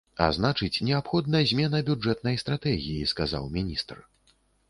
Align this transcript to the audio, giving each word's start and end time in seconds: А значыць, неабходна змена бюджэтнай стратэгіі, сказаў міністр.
А 0.25 0.27
значыць, 0.35 0.81
неабходна 0.87 1.41
змена 1.51 1.81
бюджэтнай 1.91 2.39
стратэгіі, 2.43 3.05
сказаў 3.13 3.43
міністр. 3.59 4.03